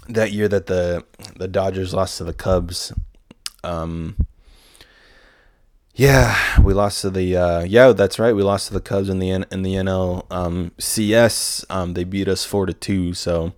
[0.09, 1.05] that year that the
[1.37, 2.91] the Dodgers lost to the Cubs,
[3.63, 4.17] um,
[5.95, 8.35] yeah, we lost to the uh, yeah, that's right.
[8.35, 11.65] We lost to the Cubs in the in the NL um, CS.
[11.69, 13.13] Um, they beat us four to two.
[13.13, 13.53] So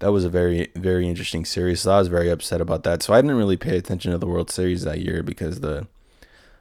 [0.00, 1.82] that was a very very interesting series.
[1.82, 3.02] So I was very upset about that.
[3.02, 5.86] So I didn't really pay attention to the World Series that year because the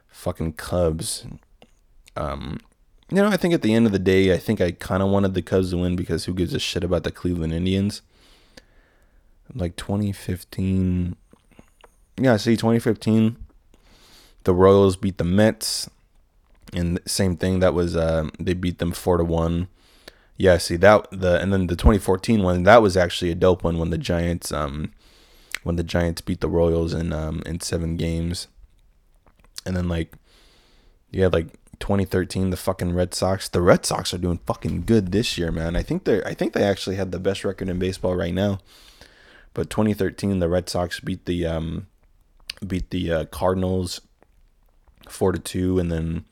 [0.09, 1.25] fucking Cubs
[2.15, 2.57] um,
[3.09, 5.09] you know, I think at the end of the day, I think I kind of
[5.09, 8.01] wanted the Cubs to win because who gives a shit about the Cleveland Indians?
[9.53, 11.15] Like 2015.
[12.19, 13.37] Yeah, see, 2015,
[14.43, 15.89] the Royals beat the Mets.
[16.73, 19.69] And same thing, that was, uh, they beat them 4 to 1.
[20.37, 23.79] Yeah, see, that, the, and then the 2014 one, that was actually a dope one
[23.79, 24.91] when the Giants, um,
[25.63, 28.47] when the Giants beat the Royals in, um, in seven games.
[29.65, 30.13] And then, like,
[31.11, 31.47] yeah, like
[31.79, 33.47] 2013 the fucking Red Sox.
[33.47, 35.75] The Red Sox are doing fucking good this year, man.
[35.75, 38.59] I think they I think they actually had the best record in baseball right now.
[39.53, 41.87] But 2013 the Red Sox beat the um
[42.65, 44.01] beat the uh, Cardinals
[45.09, 46.25] 4 to 2 and then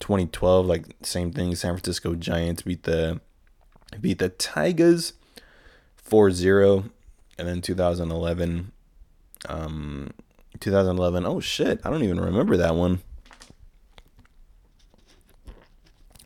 [0.00, 3.20] 2012 like same thing San Francisco Giants beat the
[4.00, 5.14] beat the Tigers
[6.08, 6.90] 4-0
[7.38, 8.72] and then 2011
[9.48, 10.10] um
[10.60, 13.00] 2011 oh shit I don't even remember that one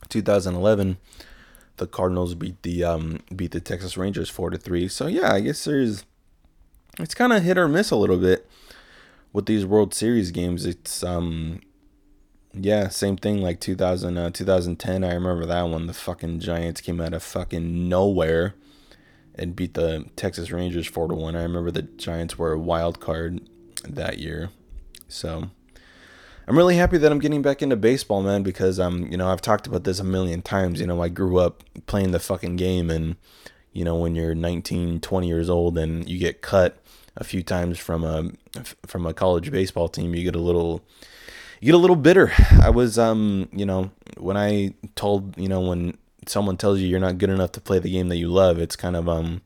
[0.09, 0.97] 2011,
[1.77, 4.87] the Cardinals beat the um, beat the Texas Rangers four to three.
[4.87, 6.03] So yeah, I guess there's
[6.99, 8.49] it's kind of hit or miss a little bit
[9.31, 10.65] with these World Series games.
[10.65, 11.61] It's um
[12.53, 15.03] yeah, same thing like 2000 uh, 2010.
[15.03, 15.87] I remember that one.
[15.87, 18.55] The fucking Giants came out of fucking nowhere
[19.35, 21.35] and beat the Texas Rangers four to one.
[21.35, 23.41] I remember the Giants were a wild card
[23.87, 24.49] that year,
[25.07, 25.51] so
[26.47, 28.41] I'm really happy that I'm getting back into baseball, man.
[28.41, 30.81] Because um, you know, I've talked about this a million times.
[30.81, 33.15] You know, I grew up playing the fucking game, and
[33.73, 36.81] you know, when you're 19, 20 years old, and you get cut
[37.15, 38.31] a few times from a
[38.87, 40.83] from a college baseball team, you get a little
[41.59, 42.31] you get a little bitter.
[42.61, 46.99] I was um, you know, when I told, you know, when someone tells you you're
[46.99, 49.41] not good enough to play the game that you love, it's kind of um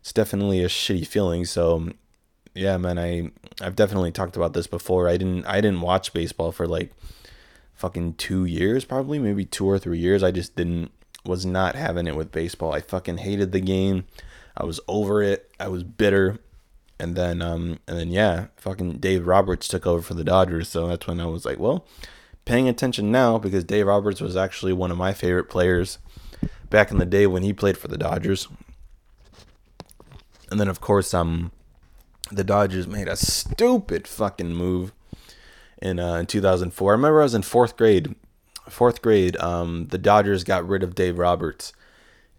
[0.00, 1.44] it's definitely a shitty feeling.
[1.44, 1.90] So
[2.54, 5.08] yeah, man, I I've definitely talked about this before.
[5.08, 6.92] I didn't I didn't watch baseball for like
[7.74, 10.22] fucking 2 years probably, maybe 2 or 3 years.
[10.22, 10.90] I just didn't
[11.24, 12.72] was not having it with baseball.
[12.72, 14.04] I fucking hated the game.
[14.56, 15.50] I was over it.
[15.58, 16.38] I was bitter.
[16.98, 20.88] And then um and then yeah, fucking Dave Roberts took over for the Dodgers, so
[20.88, 21.86] that's when I was like, well,
[22.44, 25.98] paying attention now because Dave Roberts was actually one of my favorite players
[26.70, 28.48] back in the day when he played for the Dodgers.
[30.50, 31.50] And then of course um
[32.30, 34.92] the Dodgers made a stupid fucking move
[35.82, 36.90] in uh, in 2004.
[36.90, 38.14] I remember I was in 4th grade.
[38.68, 41.72] 4th grade um the Dodgers got rid of Dave Roberts.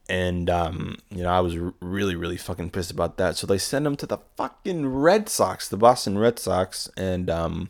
[0.08, 3.38] And um, you know, I was really, really fucking pissed about that.
[3.38, 7.70] So they sent him to the fucking Red Sox, the Boston Red Sox, and um,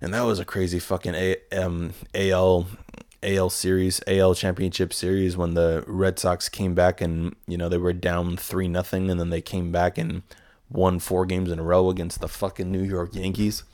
[0.00, 2.68] and that was a crazy fucking A- um, AL
[3.22, 7.78] AL series, AL championship series when the Red Sox came back and you know they
[7.78, 10.22] were down three nothing, and then they came back and
[10.70, 13.64] won four games in a row against the fucking New York Yankees.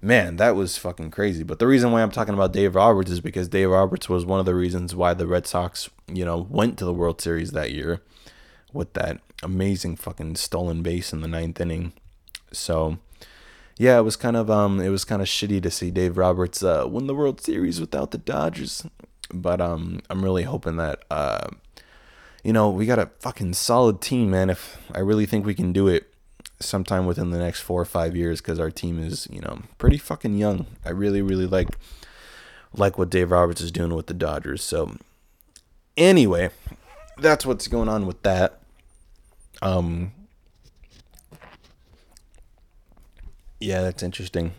[0.00, 1.42] Man, that was fucking crazy.
[1.42, 4.38] But the reason why I'm talking about Dave Roberts is because Dave Roberts was one
[4.38, 7.72] of the reasons why the Red Sox, you know, went to the World Series that
[7.72, 8.00] year
[8.72, 11.92] with that amazing fucking stolen base in the ninth inning.
[12.52, 12.98] So
[13.76, 16.62] yeah, it was kind of um it was kind of shitty to see Dave Roberts
[16.62, 18.86] uh, win the World Series without the Dodgers.
[19.32, 21.48] But um I'm really hoping that uh
[22.44, 24.48] you know, we got a fucking solid team, man.
[24.48, 26.12] If I really think we can do it
[26.60, 29.98] sometime within the next 4 or 5 years cuz our team is, you know, pretty
[29.98, 30.66] fucking young.
[30.84, 31.68] I really really like
[32.74, 34.62] like what Dave Roberts is doing with the Dodgers.
[34.62, 34.96] So
[35.96, 36.50] anyway,
[37.16, 38.60] that's what's going on with that.
[39.62, 40.12] Um
[43.60, 44.52] Yeah, that's interesting.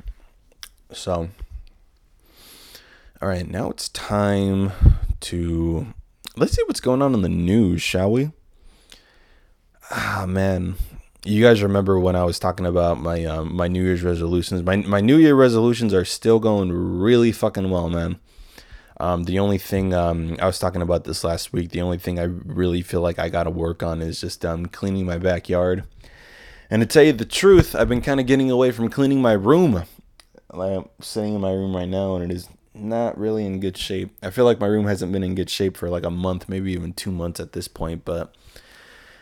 [0.92, 1.30] So,
[3.22, 4.72] all right, now it's time
[5.22, 5.94] to
[6.36, 8.32] let's see what's going on in the news, shall we?
[9.92, 10.76] Ah, man,
[11.26, 14.64] you guys remember when I was talking about my um, my New Year's resolutions?
[14.64, 18.20] My my New Year resolutions are still going really fucking well, man.
[19.02, 22.20] Um, the only thing um, I was talking about this last week, the only thing
[22.20, 25.86] I really feel like I got to work on is just um, cleaning my backyard.
[26.70, 29.32] And to tell you the truth, I've been kind of getting away from cleaning my
[29.34, 29.84] room.
[30.52, 34.16] I'm sitting in my room right now, and it is not really in good shape.
[34.22, 36.74] I feel like my room hasn't been in good shape for like a month, maybe
[36.74, 38.04] even two months at this point.
[38.04, 38.36] But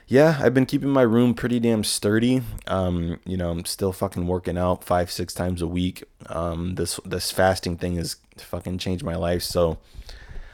[0.07, 2.41] yeah, I've been keeping my room pretty damn sturdy.
[2.65, 6.05] Um, you know, I'm still fucking working out five, six times a week.
[6.27, 9.43] Um, this this fasting thing has fucking changed my life.
[9.43, 9.79] So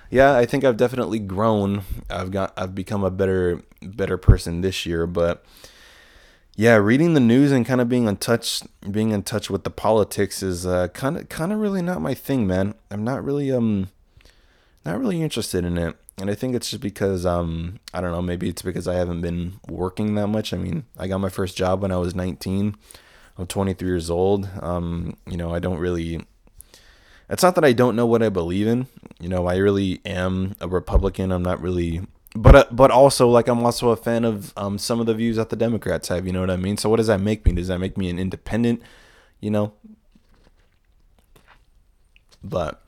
[0.09, 1.83] yeah, I think I've definitely grown.
[2.09, 5.45] I've got I've become a better better person this year, but
[6.55, 9.71] yeah, reading the news and kind of being in touch, being in touch with the
[9.71, 12.73] politics is kind of kind of really not my thing, man.
[12.89, 13.89] I'm not really um,
[14.83, 18.21] not really interested in it, and I think it's just because um, I don't know,
[18.21, 20.53] maybe it's because I haven't been working that much.
[20.53, 22.75] I mean, I got my first job when I was 19.
[23.37, 24.47] I'm 23 years old.
[24.61, 26.21] Um, you know, I don't really.
[27.29, 28.87] It's not that I don't know what I believe in.
[29.19, 31.31] You know, I really am a Republican.
[31.31, 32.01] I'm not really
[32.35, 35.35] but uh, but also like I'm also a fan of um, some of the views
[35.35, 36.25] that the Democrats have.
[36.25, 36.77] You know what I mean?
[36.77, 37.53] So what does that make me?
[37.53, 38.81] Does that make me an independent?
[39.39, 39.73] You know.
[42.43, 42.81] But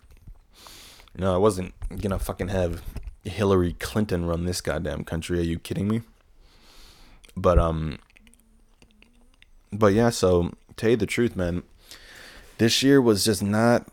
[1.16, 2.82] you know, I wasn't gonna fucking have
[3.26, 5.40] Hillary Clinton run this goddamn country.
[5.40, 6.02] Are you kidding me?
[7.36, 8.00] But um.
[9.72, 11.64] But yeah, so tell you the truth, man,
[12.58, 13.88] this year was just not,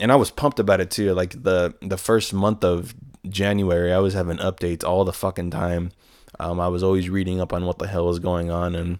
[0.00, 1.12] and I was pumped about it too.
[1.14, 2.94] Like the the first month of
[3.28, 5.92] January, I was having updates all the fucking time.
[6.40, 8.98] Um, I was always reading up on what the hell was going on, and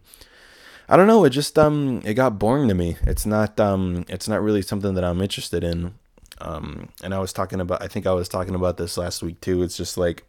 [0.89, 1.25] I don't know.
[1.25, 2.97] It just um, it got boring to me.
[3.03, 5.95] It's not um, it's not really something that I'm interested in.
[6.41, 9.41] Um, and I was talking about, I think I was talking about this last week
[9.41, 9.63] too.
[9.63, 10.25] It's just like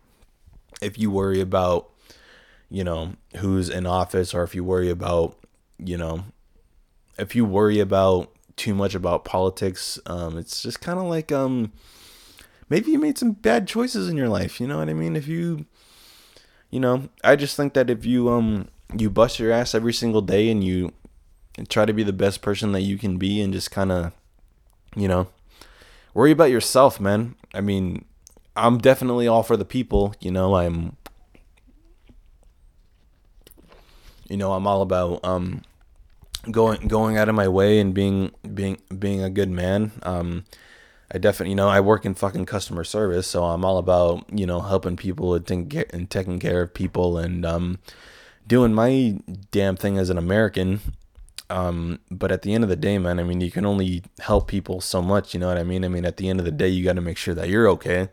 [0.81, 1.89] if you worry about,
[2.69, 5.37] you know, who's in office, or if you worry about,
[5.77, 6.25] you know,
[7.17, 11.71] if you worry about too much about politics, um, it's just kind of like um
[12.69, 14.59] maybe you made some bad choices in your life.
[14.59, 15.15] You know what I mean?
[15.15, 15.65] If you,
[16.69, 20.21] you know, I just think that if you um you bust your ass every single
[20.21, 20.93] day and you
[21.69, 24.13] try to be the best person that you can be and just kind of,
[24.95, 25.27] you know,
[26.15, 27.35] worry about yourself, man.
[27.53, 28.05] I mean,
[28.55, 30.15] I'm definitely all for the people.
[30.19, 30.97] You know, I'm.
[34.27, 35.61] You know, I'm all about um,
[36.49, 39.91] going going out of my way and being being being a good man.
[40.01, 40.45] Um,
[41.13, 44.47] I definitely, you know, I work in fucking customer service, so I'm all about you
[44.47, 47.77] know helping people and, think, and taking care of people and um,
[48.47, 49.19] doing my
[49.51, 50.79] damn thing as an American.
[51.49, 54.47] Um, but at the end of the day, man, I mean, you can only help
[54.47, 55.33] people so much.
[55.33, 55.83] You know what I mean?
[55.83, 57.69] I mean, at the end of the day, you got to make sure that you're
[57.69, 58.09] okay.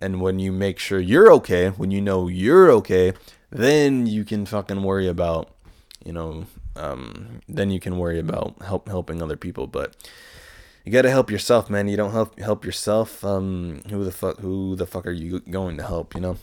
[0.00, 3.12] And when you make sure you're okay, when you know you're okay,
[3.50, 5.50] then you can fucking worry about,
[6.04, 6.46] you know,
[6.76, 9.66] um, then you can worry about help helping other people.
[9.66, 9.96] But
[10.84, 11.88] you gotta help yourself, man.
[11.88, 13.22] You don't help help yourself.
[13.24, 16.14] Um, who the fuck who the fuck are you going to help?
[16.14, 16.36] You know,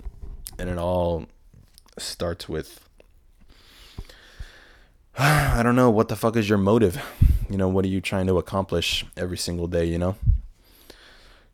[0.59, 1.25] and it all
[1.97, 2.86] starts with
[5.19, 7.03] I don't know what the fuck is your motive.
[7.49, 9.85] You know, what are you trying to accomplish every single day?
[9.85, 10.15] You know.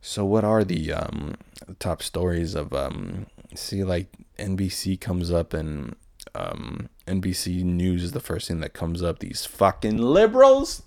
[0.01, 1.35] So what are the um,
[1.79, 4.07] top stories of um, see like
[4.37, 5.95] NBC comes up and
[6.35, 9.19] um, NBC News is the first thing that comes up.
[9.19, 10.83] These fucking liberals.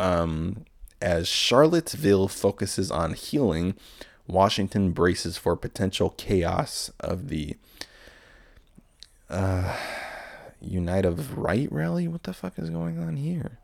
[0.00, 0.64] Um,
[1.02, 3.74] as Charlottesville focuses on healing,
[4.26, 7.56] Washington braces for potential chaos of the
[9.28, 9.76] uh,
[10.60, 12.08] Unite of Right rally.
[12.08, 13.58] What the fuck is going on here?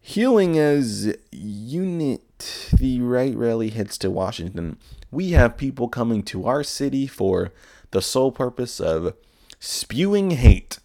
[0.00, 4.78] Healing as Unite the Right rally heads to Washington.
[5.10, 7.52] We have people coming to our city for
[7.90, 9.14] the sole purpose of
[9.60, 10.78] spewing hate.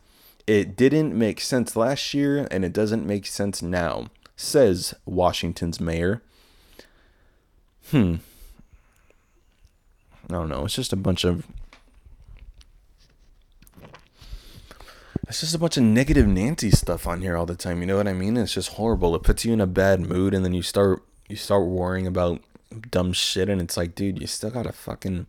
[0.47, 6.21] It didn't make sense last year and it doesn't make sense now, says Washington's mayor.
[7.91, 8.15] Hmm.
[10.29, 10.65] I don't know.
[10.65, 11.45] It's just a bunch of.
[15.29, 17.81] It's just a bunch of negative Nancy stuff on here all the time.
[17.81, 18.35] You know what I mean?
[18.35, 19.15] It's just horrible.
[19.15, 22.41] It puts you in a bad mood, and then you start you start worrying about
[22.89, 25.27] dumb shit, and it's like, dude, you still gotta fucking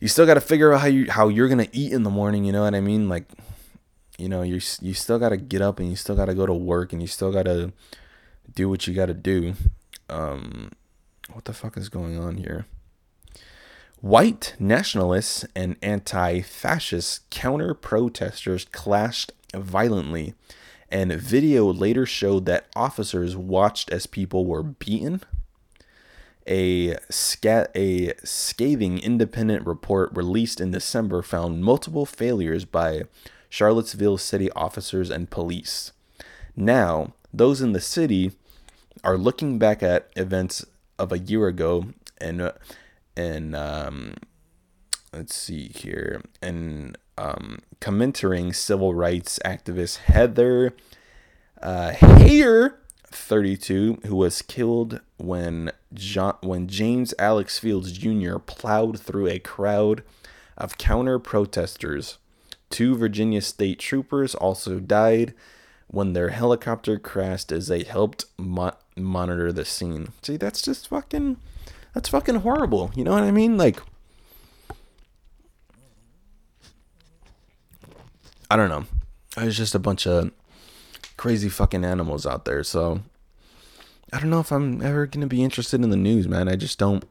[0.00, 2.44] you still got to figure out how you how you're gonna eat in the morning.
[2.44, 3.08] You know what I mean?
[3.08, 3.24] Like,
[4.18, 6.46] you know, you you still got to get up and you still got to go
[6.46, 7.72] to work and you still got to
[8.54, 9.54] do what you got to do.
[10.08, 10.72] Um,
[11.32, 12.66] what the fuck is going on here?
[14.00, 20.34] White nationalists and anti-fascist counter-protesters clashed violently,
[20.88, 25.20] and video later showed that officers watched as people were beaten,
[26.46, 33.02] a, scat, a scathing independent report released in December found multiple failures by
[33.50, 35.92] Charlottesville city officers and police.
[36.56, 38.32] Now, those in the city
[39.02, 40.64] are looking back at events
[40.98, 41.88] of a year ago
[42.18, 42.52] and uh,
[43.18, 44.14] and um,
[45.12, 50.74] let's see here and um, commentating civil rights activist Heather
[51.60, 52.74] uh, Heyer
[53.08, 58.38] 32, who was killed when John, when James Alex Fields Jr.
[58.38, 60.04] plowed through a crowd
[60.56, 62.18] of counter protesters.
[62.70, 65.34] Two Virginia state troopers also died
[65.88, 70.08] when their helicopter crashed as they helped mo- monitor the scene.
[70.22, 71.38] See, that's just fucking
[71.94, 72.90] that's fucking horrible.
[72.94, 73.56] You know what I mean?
[73.56, 73.80] Like
[78.50, 78.86] I don't know.
[79.36, 80.32] It's just a bunch of
[81.16, 82.62] crazy fucking animals out there.
[82.64, 83.00] So
[84.12, 86.48] I don't know if I'm ever gonna be interested in the news, man.
[86.48, 87.04] I just don't.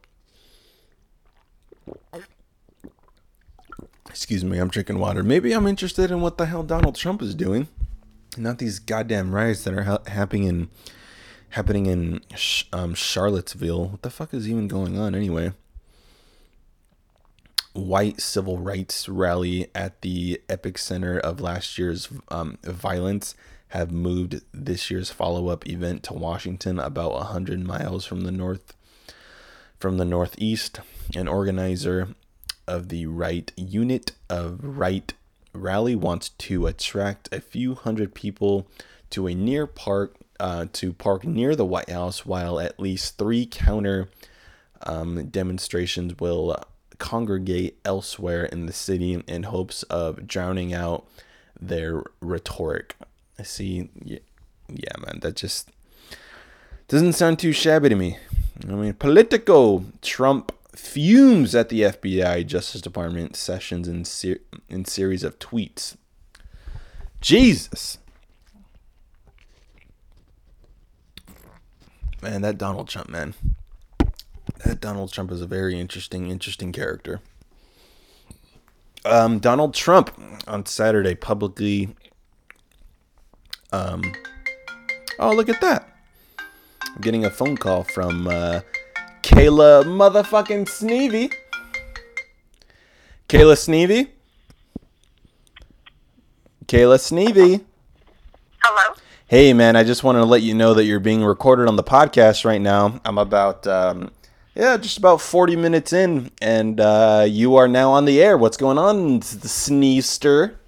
[4.08, 5.22] Excuse me, I'm drinking water.
[5.22, 7.68] Maybe I'm interested in what the hell Donald Trump is doing,
[8.36, 10.70] not these goddamn riots that are ha- happening in
[11.50, 12.20] happening in
[12.72, 13.88] um, Charlottesville.
[13.88, 15.52] What the fuck is even going on anyway?
[17.72, 23.34] White civil rights rally at the epicenter of last year's um, violence
[23.68, 28.74] have moved this year's follow-up event to Washington about 100 miles from the north
[29.78, 30.80] from the northeast.
[31.14, 32.08] An organizer
[32.66, 35.14] of the right unit of right
[35.52, 38.66] rally wants to attract a few hundred people
[39.10, 43.46] to a near park uh, to park near the White House, while at least three
[43.46, 44.08] counter
[44.82, 46.56] um, demonstrations will
[46.98, 51.06] congregate elsewhere in the city in hopes of drowning out
[51.60, 52.96] their rhetoric.
[53.38, 53.90] I see.
[54.02, 54.18] Yeah,
[54.68, 55.70] yeah, man, that just
[56.88, 58.18] doesn't sound too shabby to me.
[58.68, 65.22] I mean, Politico Trump fumes at the FBI Justice Department sessions in ser- in series
[65.22, 65.96] of tweets.
[67.20, 67.98] Jesus.
[72.22, 73.34] Man, that Donald Trump, man.
[74.64, 77.20] That Donald Trump is a very interesting, interesting character.
[79.04, 80.10] Um, Donald Trump
[80.46, 81.94] on Saturday publicly
[83.72, 84.02] um,
[85.18, 85.88] oh, look at that.
[86.38, 88.60] I'm getting a phone call from uh,
[89.22, 91.32] Kayla motherfucking Sneevy.
[93.28, 94.08] Kayla Sneevy,
[96.66, 97.62] Kayla Sneevy.
[98.62, 98.94] Hello.
[99.28, 101.82] Hey, man, I just wanted to let you know that you're being recorded on the
[101.84, 102.98] podcast right now.
[103.04, 104.10] I'm about, um,
[104.54, 108.38] yeah, just about 40 minutes in, and uh, you are now on the air.
[108.38, 110.58] What's going on, the Sneester?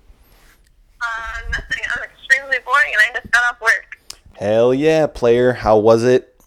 [1.01, 1.07] Uh,
[1.51, 1.83] nothing.
[1.97, 3.99] I'm extremely boring, and I just got off work.
[4.35, 5.55] Hell yeah, player.
[5.55, 6.39] How was it?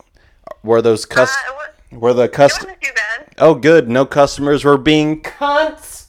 [0.63, 3.33] Were those Uh, cus- was, were the it cust- wasn't too bad.
[3.39, 3.89] Oh, good.
[3.89, 6.02] No customers were being cunts.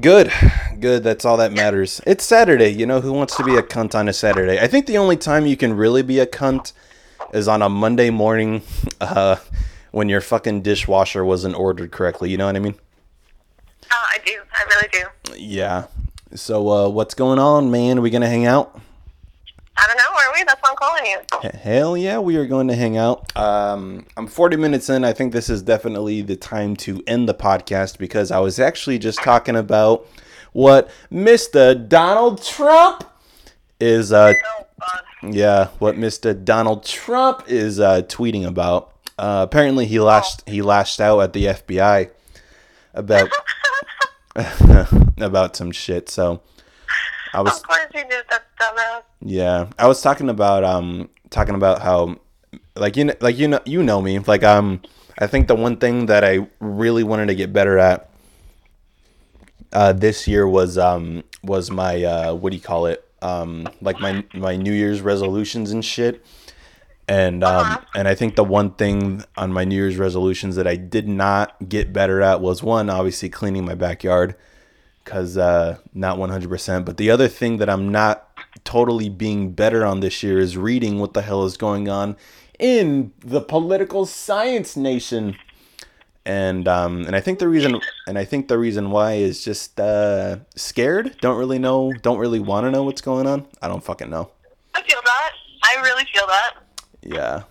[0.00, 0.32] Good,
[0.80, 1.04] good.
[1.04, 2.00] That's all that matters.
[2.04, 2.70] It's Saturday.
[2.70, 4.58] You know who wants to be a cunt on a Saturday?
[4.58, 6.72] I think the only time you can really be a cunt
[7.32, 8.62] is on a Monday morning,
[9.00, 9.36] uh,
[9.92, 12.28] when your fucking dishwasher wasn't ordered correctly.
[12.28, 12.74] You know what I mean?
[13.92, 14.42] Oh, I do.
[14.52, 15.38] I really do.
[15.40, 15.86] Yeah.
[16.34, 17.98] So, uh, what's going on, man?
[17.98, 18.80] Are we gonna hang out?
[19.76, 20.04] I don't know.
[20.04, 20.44] Are we?
[20.44, 21.50] That's why I'm calling you.
[21.62, 23.36] Hell yeah, we are going to hang out.
[23.36, 25.04] Um, I'm 40 minutes in.
[25.04, 28.98] I think this is definitely the time to end the podcast because I was actually
[28.98, 30.06] just talking about
[30.52, 31.88] what Mr.
[31.88, 33.04] Donald Trump
[33.80, 34.12] is.
[34.12, 34.34] Uh,
[34.86, 35.00] Oh,
[35.30, 36.44] yeah, what Mr.
[36.44, 38.92] Donald Trump is uh, tweeting about.
[39.18, 42.10] Uh, apparently, he lashed he lashed out at the FBI
[42.92, 43.30] about
[45.18, 46.08] about some shit.
[46.08, 46.42] So
[47.34, 48.24] I was of course you did.
[48.30, 49.02] That dumbass.
[49.20, 52.16] yeah, I was talking about um talking about how
[52.76, 54.80] like you know, like you know you know me like um
[55.18, 58.10] I think the one thing that I really wanted to get better at
[59.72, 63.98] uh this year was um was my uh what do you call it um like
[64.00, 66.24] my my New Year's resolutions and shit.
[67.06, 70.76] And um, and I think the one thing on my New Year's resolutions that I
[70.76, 74.36] did not get better at was one, obviously cleaning my backyard,
[75.04, 76.84] because uh, not 100%.
[76.84, 78.30] But the other thing that I'm not
[78.64, 82.16] totally being better on this year is reading what the hell is going on
[82.58, 85.36] in the political science nation.
[86.26, 89.78] And um, and I think the reason and I think the reason why is just
[89.78, 91.18] uh, scared.
[91.20, 91.92] Don't really know.
[92.00, 93.46] Don't really want to know what's going on.
[93.60, 94.30] I don't fucking know.
[94.74, 95.32] I feel that.
[95.62, 96.54] I really feel that.
[97.02, 97.42] Yeah.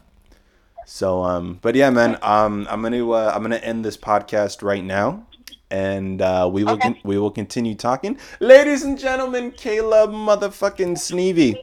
[0.88, 4.64] So um but yeah man, um I'm to uh, I'm going to end this podcast
[4.64, 5.28] right now
[5.74, 8.18] and uh we will con- we will continue talking.
[8.40, 11.58] Ladies and gentlemen, Caleb motherfucking Sneevy.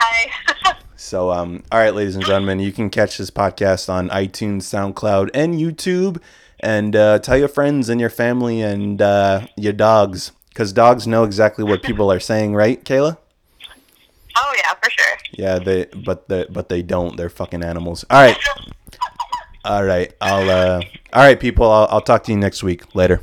[0.02, 0.76] Hi.
[0.96, 5.32] So um all right ladies and gentlemen, you can catch this podcast on iTunes, SoundCloud,
[5.34, 6.22] and YouTube
[6.60, 11.24] and uh tell your friends and your family and uh your dogs cuz dogs know
[11.24, 13.18] exactly what people are saying, right, Kayla?
[14.36, 15.18] oh yeah, for sure.
[15.32, 17.18] Yeah, they but they but they don't.
[17.18, 18.06] They're fucking animals.
[18.10, 18.38] All right.
[19.66, 20.14] All right.
[20.22, 20.82] I'll uh
[21.14, 22.96] all right people, I'll I'll talk to you next week.
[22.96, 23.22] Later.